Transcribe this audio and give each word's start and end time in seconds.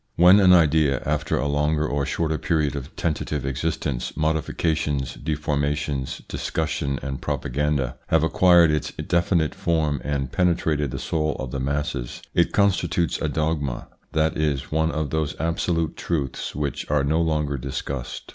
When 0.15 0.39
an 0.39 0.51
idea, 0.51 0.99
after 1.05 1.37
a 1.37 1.47
longer 1.47 1.87
or 1.87 2.07
shorter 2.07 2.39
period 2.39 2.75
of 2.75 2.95
tentative 2.95 3.45
existence, 3.45 4.17
modifications, 4.17 5.13
deformations, 5.13 6.23
dis 6.27 6.49
cussion 6.49 6.97
and 7.03 7.21
propaganda, 7.21 7.99
has 8.07 8.23
acquired 8.23 8.71
its 8.71 8.91
definite 8.93 9.53
form 9.53 10.01
and 10.03 10.31
penetrated 10.31 10.89
the 10.89 10.97
soul 10.97 11.35
of 11.37 11.51
the 11.51 11.59
masses, 11.59 12.23
it 12.33 12.51
constitutes 12.51 13.21
a 13.21 13.29
dogma, 13.29 13.89
that 14.13 14.35
is 14.35 14.71
one 14.71 14.89
of 14.91 15.11
those 15.11 15.39
absolute 15.39 15.95
truths 15.95 16.55
which 16.55 16.89
are 16.89 17.03
no 17.03 17.21
longer 17.21 17.59
discussed. 17.59 18.23